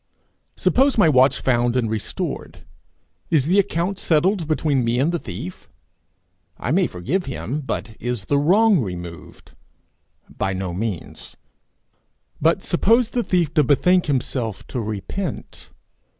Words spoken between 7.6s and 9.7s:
but is the wrong removed?